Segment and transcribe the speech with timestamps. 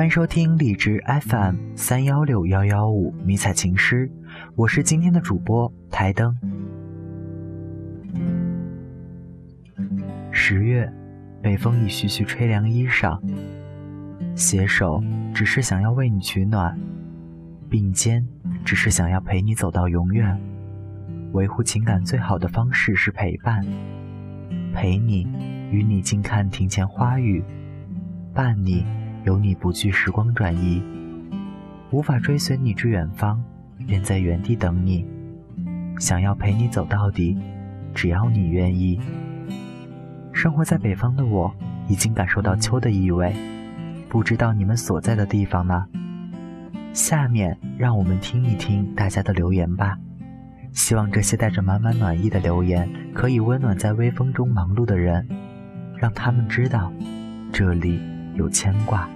[0.00, 0.98] 欢迎收听荔枝
[1.28, 4.10] FM 三幺六幺幺五迷彩情诗，
[4.56, 6.34] 我是今天的主播台灯。
[10.30, 10.90] 十月，
[11.42, 13.20] 北风已徐徐吹凉衣裳，
[14.34, 16.74] 携手只是想要为你取暖，
[17.68, 18.26] 并肩
[18.64, 20.40] 只是想要陪你走到永远。
[21.32, 23.62] 维护情感最好的方式是陪伴，
[24.72, 25.28] 陪你，
[25.70, 27.44] 与你静看庭前花雨，
[28.32, 28.82] 伴你。
[29.24, 30.82] 有你不惧时光转移，
[31.90, 33.38] 无法追随你至远方，
[33.86, 35.06] 便在原地等你。
[35.98, 37.36] 想要陪你走到底，
[37.94, 38.98] 只要你愿意。
[40.32, 41.54] 生活在北方的我，
[41.86, 43.34] 已经感受到秋的意味，
[44.08, 45.86] 不知道你们所在的地方呢？
[46.92, 49.98] 下面让我们听一听大家的留言吧。
[50.72, 55.28] 希望这些带着满满暖意的留言，可以温暖在微风中忙碌的人，
[55.96, 56.90] 让他们知道，
[57.52, 58.00] 这里。
[58.40, 59.06] 有牵挂。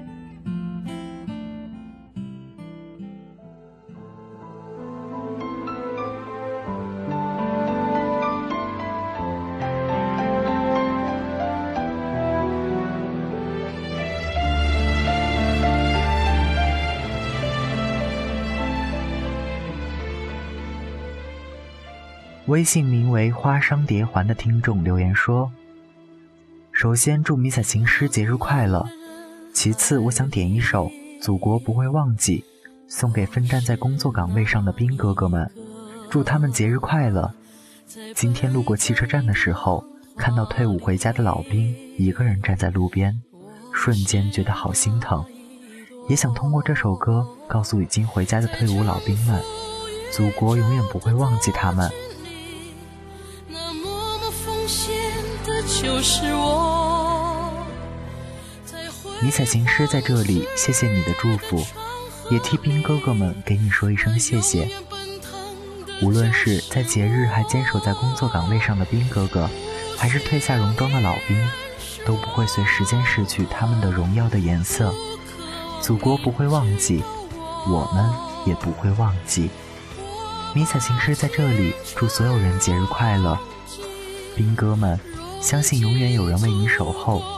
[22.47, 25.51] 微信名为“花商蝶环”的听众留言说
[26.73, 28.87] ：“首先祝迷彩琴师节日快乐。”
[29.55, 30.89] 其次，我想点一首
[31.23, 32.45] 《祖国不会忘记》，
[32.93, 35.49] 送给奋战在工作岗位上的兵哥哥们，
[36.11, 37.33] 祝他们节日快乐。
[38.15, 39.83] 今天路过汽车站的时候，
[40.17, 43.23] 看到退伍回家的老兵一个人站在路边，
[43.73, 45.25] 瞬间觉得好心疼。
[46.09, 49.41] 也想通过这首歌告诉已经回家的退伍老兵们，
[50.11, 51.89] 祖国永远不会忘记他们。
[53.49, 54.95] 那默默奉献
[55.47, 56.64] 的就是我。
[59.25, 61.65] 迷彩行诗在这里，谢谢你的祝福，
[62.31, 64.69] 也替兵哥哥们给你说一声谢谢。
[66.03, 69.49] 无论是在节日还坚守在工作岗位上的兵哥哥，
[69.97, 71.43] 还是褪下戎装的老兵，
[72.05, 74.93] 都不会随时间逝去他们的荣耀的颜色。
[75.81, 77.03] 祖国不会忘记，
[77.67, 78.11] 我们
[78.45, 79.49] 也不会忘记。
[80.55, 83.39] 迷彩行诗在这里，祝所有人节日快乐。
[84.37, 85.01] 兵哥们，
[85.41, 87.34] 相信永远有人为你守候。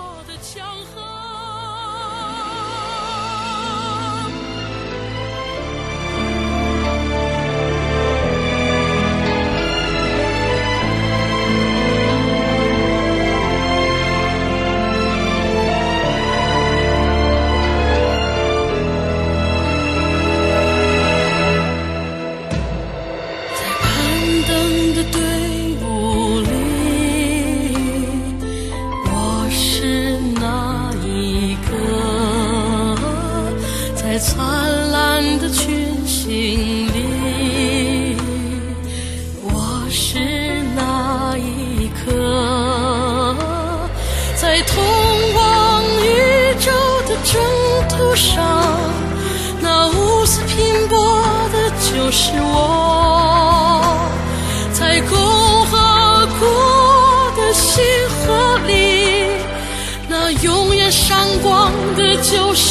[62.28, 62.66] 就是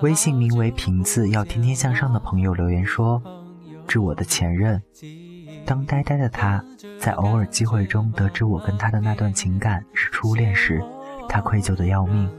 [0.00, 3.22] 微信名为“瓶子要天天向上”的朋友留言说
[3.88, 4.82] ：“致我的前任，
[5.64, 6.64] 当呆呆的他
[6.98, 10.82] 在偶尔机会中得知我跟他的那段情感是初恋时，
[11.28, 12.30] 他愧疚的要命。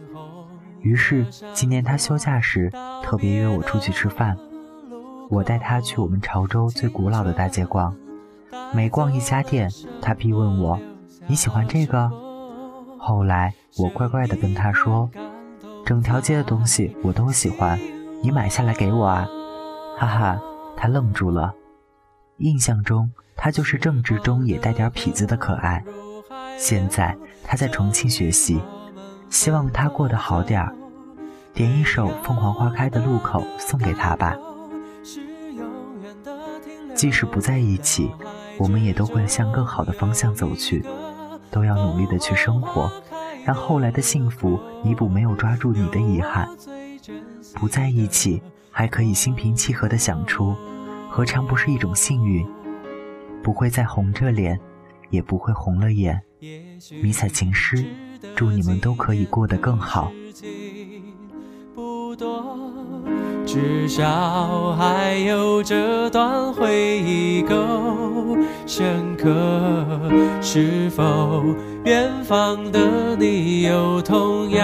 [0.82, 2.72] 于是今年他休假时，
[3.02, 4.38] 特别约我出去吃饭。
[5.30, 7.96] 我带他去我们潮州最古老的大街逛，
[8.74, 9.70] 每逛一家店，
[10.02, 10.80] 他必问我：
[11.28, 12.12] 你喜欢这个？
[12.98, 15.10] 后来我乖乖的跟他说。”
[15.86, 17.80] 整条街的东西我都喜欢，
[18.22, 19.28] 你买下来给我啊！
[19.98, 20.42] 哈哈，
[20.78, 21.54] 他愣住了。
[22.38, 25.84] 印象中他就是正直中也带点痞子的可爱。
[26.58, 28.62] 现在他在重庆学习，
[29.30, 30.74] 希望他过得好点儿。
[31.54, 34.38] 点一首《凤凰花开的路口》送给他吧。
[36.96, 38.10] 即使不在一起，
[38.58, 40.84] 我们也都会向更好的方向走去，
[41.52, 42.90] 都要努力的去生活。
[43.46, 46.48] 让后来的幸福弥补没有抓住你的遗憾。
[47.54, 48.42] 不在一起
[48.72, 50.56] 还可以心平气和的想出，
[51.10, 52.46] 何尝不是一种幸运？
[53.44, 54.60] 不会再红着脸，
[55.10, 56.22] 也不会红了眼。
[57.02, 57.86] 迷彩情诗，
[58.36, 60.12] 祝你们都可以过得更好。
[62.24, 62.46] 多
[63.46, 67.56] 至少还有这段回忆够
[68.66, 69.30] 深刻。
[70.42, 71.44] 是否
[71.84, 74.64] 远方的你有同样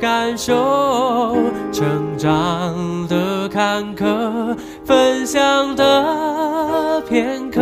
[0.00, 1.36] 感受？
[1.70, 7.60] 成长的坎坷，分享的片刻。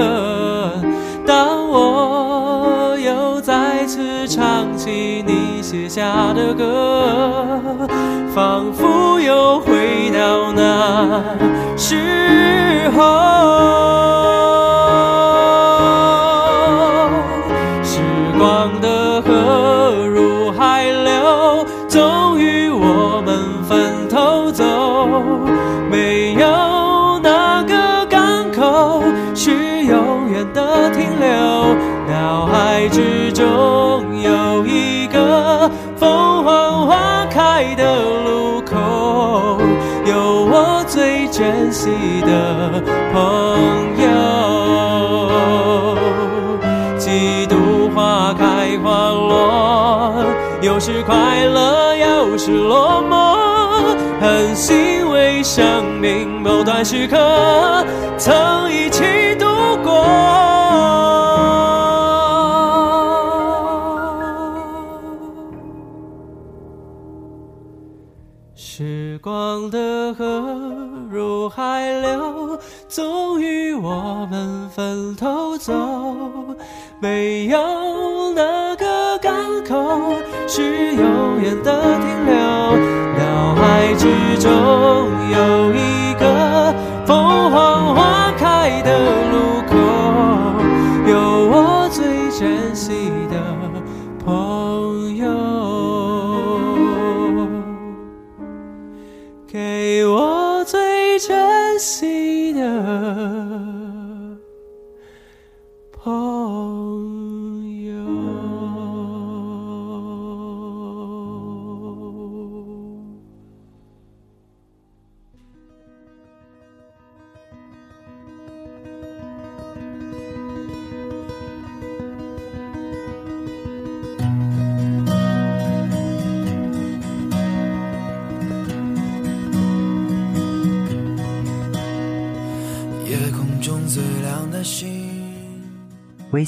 [1.27, 7.77] 当我又再次唱起你写下的歌，
[8.35, 11.23] 仿佛又回到那
[11.77, 13.05] 时候。
[17.83, 18.01] 时
[18.39, 24.65] 光的河入海流，终于我们分头走，
[25.91, 29.03] 没有哪个港口
[29.35, 31.29] 是永远的停留。
[32.09, 33.28] 脑海之
[37.59, 37.83] 爱的
[38.23, 39.59] 路口，
[40.07, 41.91] 有我最珍惜
[42.21, 42.81] 的
[43.13, 43.19] 朋
[44.01, 44.07] 友。
[46.97, 50.25] 几度花开花落，
[50.63, 53.37] 有时快乐，有时落寞，
[54.21, 57.85] 很欣慰生命某段时刻
[58.17, 59.03] 曾一起
[72.99, 75.73] 终于我们分头走，
[76.99, 79.33] 没有哪个港
[79.65, 80.15] 口
[80.49, 82.35] 是永远的停留。
[83.17, 84.51] 脑海之中
[85.31, 85.88] 有一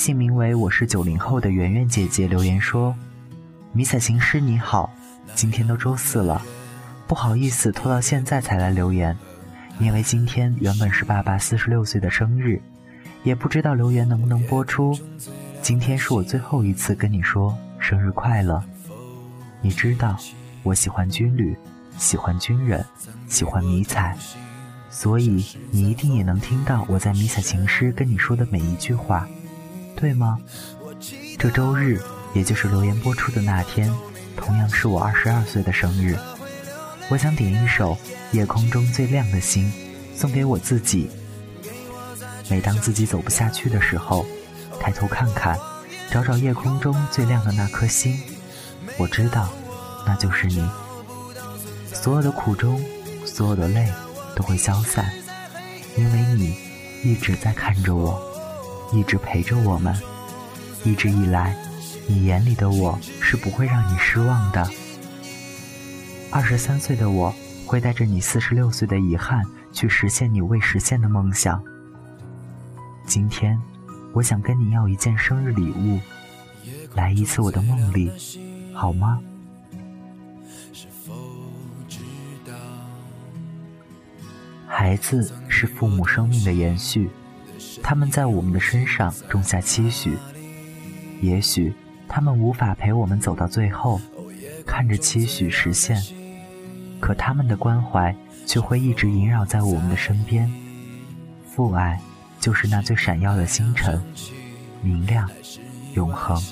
[0.00, 2.97] 信名为“我是九零后”的圆圆姐姐留言说
[3.71, 4.90] ：“迷彩情诗你好，
[5.35, 6.40] 今天都周四了，
[7.07, 9.14] 不好意思拖到现在才来留言，
[9.78, 12.59] 因为今天原本是爸爸四十六岁的生日，
[13.25, 14.99] 也不知道留言能不能播出。
[15.61, 18.64] 今天是我最后一次跟你说生日快乐。
[19.61, 20.16] 你知道，
[20.62, 21.54] 我喜欢军旅，
[21.99, 22.83] 喜欢军人，
[23.28, 24.16] 喜欢迷彩。”
[24.88, 29.28] 所以你一定也能听到我在迷彩情诗跟你说的每一句话，
[30.00, 30.38] 对吗？
[31.38, 32.00] 这周日，
[32.35, 33.92] 也就是留言播出的那天，
[34.37, 36.16] 同样是我二十二岁的生日。
[37.11, 37.95] 我想点一首
[38.33, 39.71] 《夜空中最亮的星》，
[40.19, 41.11] 送给我自己。
[42.49, 44.25] 每当自己走不下去的时候，
[44.80, 45.59] 抬头看看，
[46.11, 48.19] 找找夜空中最亮的那颗星，
[48.97, 49.49] 我知道，
[50.07, 50.69] 那就是你。
[51.92, 52.83] 所有的苦衷，
[53.26, 53.87] 所有的泪。
[54.37, 55.11] 都会消散，
[55.99, 56.57] 因为你
[57.02, 58.30] 一直在看着我，
[58.93, 59.95] 一直陪着我们。
[60.85, 61.57] 一直以来，
[62.07, 64.69] 你眼里的我是不会让你失望的。
[66.31, 67.35] 二十三岁的我
[67.67, 71.63] 会带着你四十六岁的遗憾去实现你未实现的梦想。
[73.07, 73.61] 今天，
[74.13, 76.01] 我想跟你要一件生日礼物，
[76.95, 78.11] 来一次我的梦里，
[78.73, 79.21] 好吗？
[84.67, 87.11] 孩子是父母生命的延续，
[87.83, 90.17] 他们在我们的身上种下期许。
[91.21, 91.75] 也许
[92.09, 94.00] 他们无法陪我们走到最后，
[94.67, 96.02] 看着期许实现，
[96.99, 98.14] 可他们的关怀
[98.47, 100.50] 却会一直萦绕在我们的身边。
[101.50, 102.00] 父爱
[102.38, 104.02] 就是那最闪耀的星辰，
[104.83, 105.29] 明亮，
[105.95, 106.43] 永恒。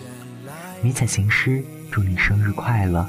[0.82, 3.08] 迷彩行诗，祝你生日快乐！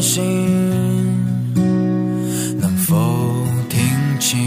[0.00, 0.22] 心，
[2.60, 3.80] 能否听
[4.20, 4.38] 清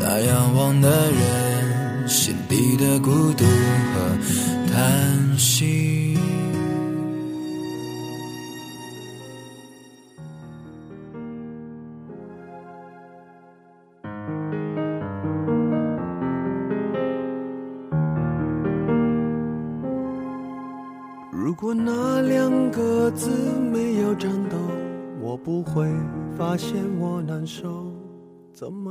[0.00, 4.16] 那仰望的人心底的孤独和
[4.72, 5.91] 叹息？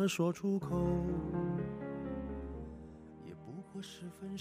[0.08, 0.82] 说出口？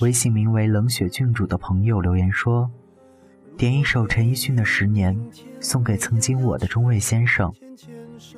[0.00, 2.70] 微信名为“冷血郡主”的朋友留言说
[3.56, 5.16] ：“点一首陈奕迅的《十年》，
[5.60, 7.52] 送给曾经我的中卫先生。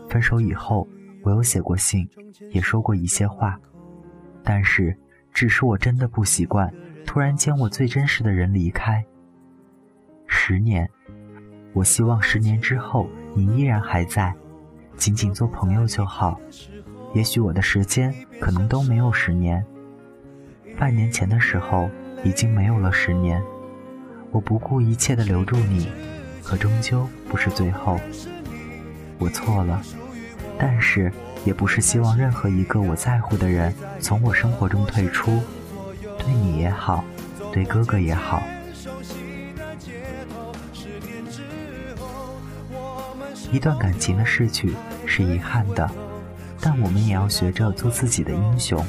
[0.08, 0.86] 分手以后，
[1.22, 2.08] 我有写过信，
[2.50, 3.58] 也说过一些话，
[4.44, 4.96] 但是，
[5.32, 6.72] 只是我真的不习惯，
[7.04, 9.04] 突然间我最真实的人离开。”
[10.28, 10.88] 十年，
[11.72, 14.32] 我希望十年之后你依然还在，
[14.96, 16.40] 仅仅做朋友就好。
[17.14, 19.64] 也许我的时间可能都没有十年，
[20.78, 21.90] 半年前的时候
[22.25, 23.42] 已经没有了十年。
[24.31, 25.88] 我不顾一切的留住你，
[26.42, 28.00] 可终究不是最后。
[29.19, 29.83] 我错了，
[30.59, 31.12] 但是
[31.45, 35.42] 也不是希望任何一个我在乎的人从我生活中退出，
[36.19, 37.04] 对你也好，
[37.52, 38.42] 对哥哥也好。
[43.52, 44.73] 一段感情的逝去
[45.04, 45.88] 是遗憾的，
[46.64, 48.83] 但我们也要学着做自己的英雄，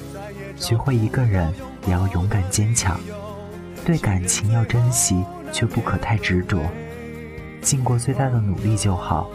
[0.55, 1.51] 学会一个人
[1.87, 2.99] 也要勇敢坚强。
[3.83, 6.61] 对感情要珍惜，却不可太执着，
[7.61, 9.27] 尽过最大的努力就好。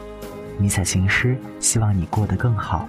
[0.57, 2.89] 迷彩行诗，希望你过得更好。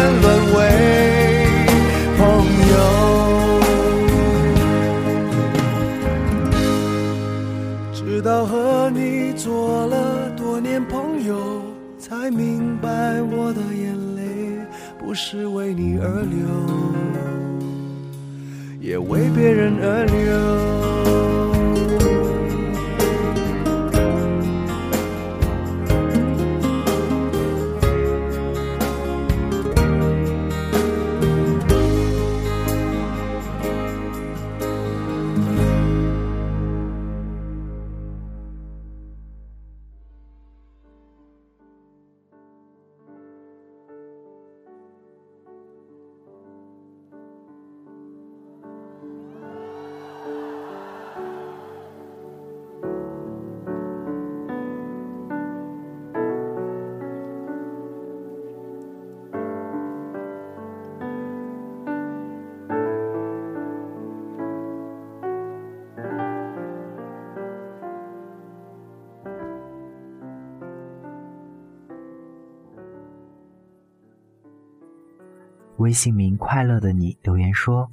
[75.81, 77.89] 微信名“快乐的你”留言说：“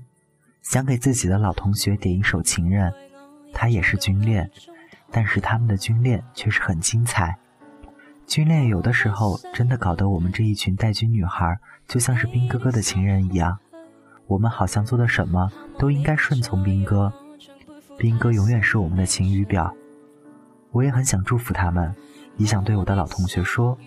[0.60, 2.92] 想给自己的老同学点一首《情人》，
[3.54, 4.50] 他也是军恋，
[5.10, 7.38] 但是他们的军恋却是很精彩。
[8.26, 13.58] 军恋有的时候真的搞得我们这一群带军女孩就像是兵哥哥的情人一样，
[14.26, 17.10] 我们好像做的什么都应该顺从兵哥，
[17.96, 19.74] 兵哥永远是我们的晴雨表。
[20.72, 21.94] 我也很想祝福他们，
[22.36, 23.78] 也想对我的老同学说：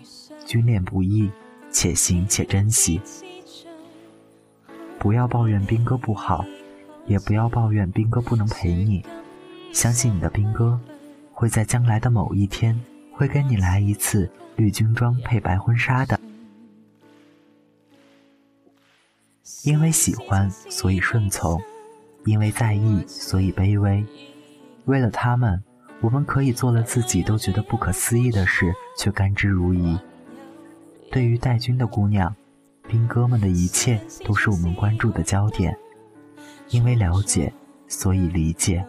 [0.44, 1.30] 军恋不易，
[1.70, 3.00] 且行且珍惜。”
[5.02, 6.44] 不要抱怨兵哥不好，
[7.06, 9.04] 也不要抱怨兵哥不能陪你。
[9.72, 10.78] 相信你的兵哥，
[11.32, 16.20] 会在将来的某一天，会跟你来一次绿军装配白婚纱的。
[19.64, 21.58] 因为喜欢，所以顺从；
[22.24, 24.06] 因为在意，所以卑微。
[24.84, 25.60] 为了他们，
[26.00, 29.98] 我们可以做了自己都觉得不可思议的事，却甘之如饴。
[31.10, 32.32] 对于带军的姑娘。
[32.88, 35.76] 兵哥们的一切都是我们关注的焦点，
[36.68, 37.52] 因为了解，
[37.88, 38.86] 所以理解。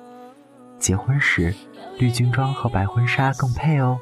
[0.78, 1.54] 结婚时，
[1.98, 3.98] 绿军装和白婚纱更配哦。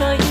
[0.00, 0.29] 少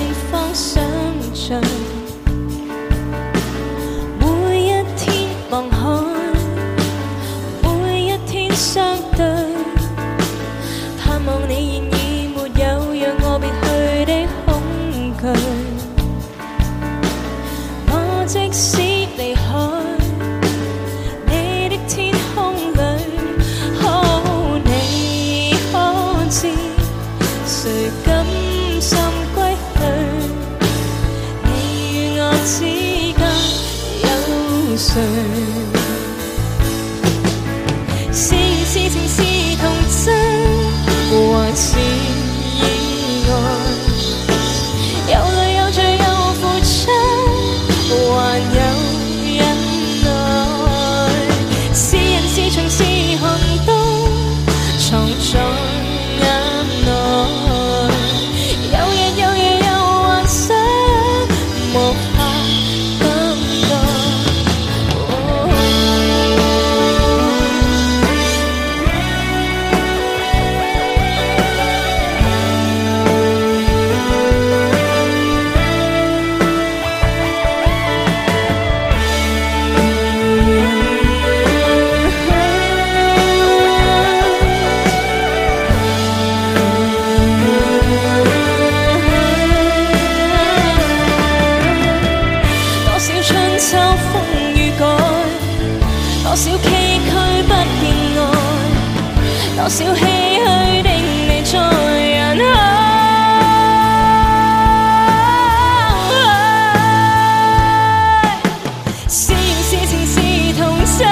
[109.11, 111.07] 是缘是情是童真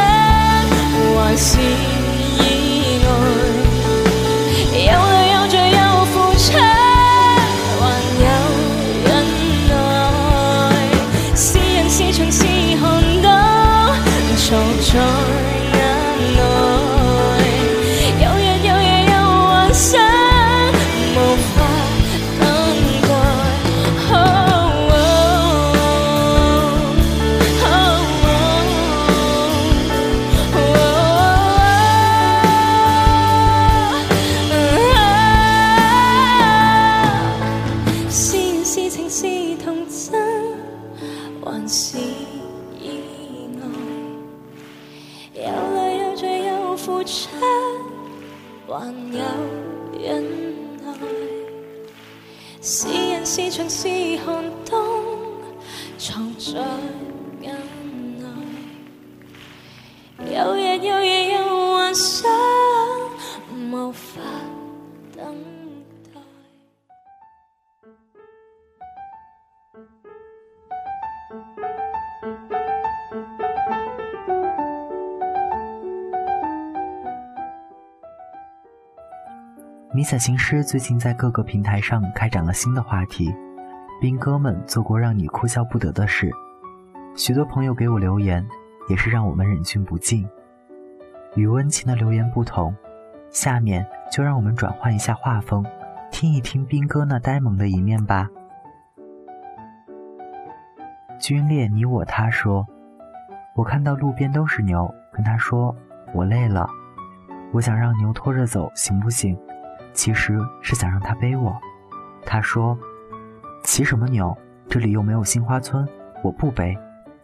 [1.15, 2.76] 还是意。
[52.61, 53.87] 是人是墙是
[54.25, 54.81] 寒冬
[55.97, 56.59] 藏在
[57.41, 57.55] 眼
[58.17, 58.25] 内
[60.33, 62.36] 有日有夜有幻想
[80.07, 83.35] 小情诗最近在各个平台上开展了新的话题，
[83.99, 86.31] 兵哥们做过让你哭笑不得的事，
[87.13, 88.47] 许多朋友给我留言，
[88.87, 90.25] 也是让我们忍俊不禁。
[91.35, 92.73] 与温情的留言不同，
[93.31, 95.65] 下面就让我们转换一下画风，
[96.09, 98.29] 听一听兵哥那呆萌的一面吧。
[101.19, 102.65] 军烈你我他说，
[103.57, 105.75] 我看到路边都是牛，跟他说
[106.13, 106.65] 我累了，
[107.51, 109.37] 我想让牛拖着走，行不行？
[109.97, 111.59] 其实是想让他背我。
[112.23, 112.77] 他说
[113.65, 114.37] ：“骑什么牛？
[114.69, 115.85] 这里又没有杏花村，
[116.23, 116.77] 我不背。”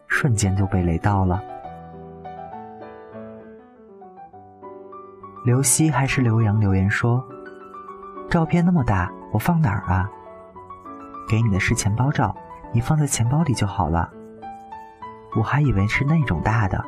[0.07, 1.41] 瞬间就被雷到了。
[5.45, 7.23] 刘希还是刘洋留言说
[8.29, 10.09] ：“照片那么大，我放哪儿啊？
[11.29, 12.36] 给你的是钱包照，
[12.71, 14.09] 你放在钱包里就好了。
[15.36, 16.83] 我还以为是那种大的，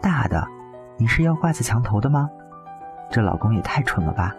[0.00, 0.46] 大的，
[0.96, 2.28] 你是要挂在墙头的吗？
[3.10, 4.34] 这老公也太蠢了吧！”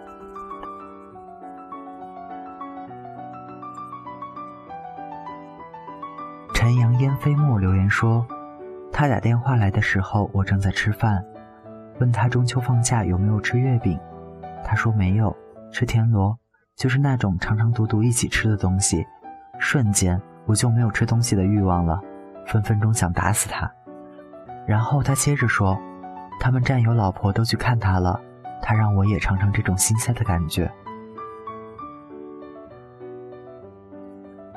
[7.26, 8.24] 飞墨留言说
[8.94, 11.26] ：“他打电话来的时候，我正在吃饭，
[12.00, 14.00] 问他中秋放假有没有吃月饼，
[14.64, 15.36] 他说没有，
[15.72, 16.38] 吃田螺，
[16.76, 19.04] 就是那种长长短短一起吃的东西。
[19.58, 22.00] 瞬间我就没有吃东西的欲望了，
[22.46, 23.68] 分分钟想打死他。
[24.68, 25.76] 然后他接着说，
[26.40, 28.22] 他们战友老婆都去看他了，
[28.62, 30.72] 他让我也尝尝这种心塞的感觉。”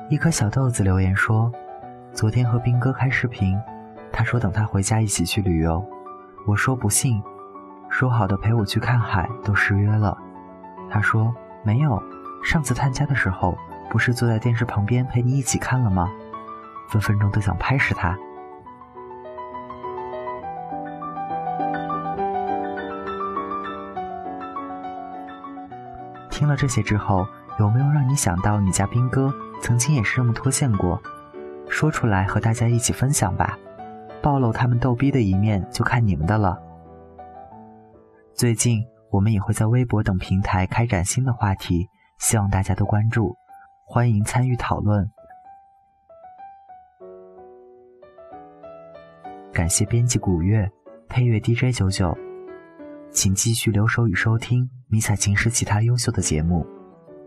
[0.07, 1.51] 一颗小豆子留言说。
[2.13, 3.57] 昨天和兵哥开视频，
[4.11, 5.83] 他说等他回家一起去旅游。
[6.45, 7.21] 我说不信，
[7.89, 10.17] 说好的陪我去看海都失约了。
[10.89, 12.01] 他说没有，
[12.43, 13.57] 上次探家的时候
[13.89, 16.09] 不是坐在电视旁边陪你一起看了吗？
[16.89, 18.17] 分分钟都想拍死他。
[26.29, 27.25] 听了这些之后，
[27.59, 31.01] 有没有让你想到你家兵哥曾经也是这么脱线过？
[31.69, 33.57] 说出来和大家一起分享吧，
[34.21, 36.61] 暴露他们逗逼的一面就看你们的了。
[38.33, 41.87] 最近我们也会在微博等平台开展新的话题，
[42.19, 43.37] 希望大家都关注，
[43.85, 45.09] 欢迎参与讨论。
[49.53, 50.69] 感谢编辑古月，
[51.07, 52.17] 配乐 DJ 九九，
[53.11, 56.65] 请继续留守与收听迷彩情诗其他优秀的节目，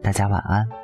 [0.02, 0.81] 大家晚安。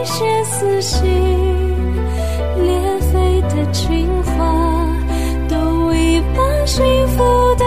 [0.00, 1.06] 一些撕心
[2.56, 4.88] 裂肺的情话，
[5.46, 7.64] 都已把幸福的